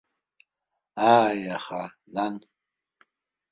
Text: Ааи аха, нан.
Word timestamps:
Ааи 1.13 1.43
аха, 1.55 1.81
нан. 2.13 2.35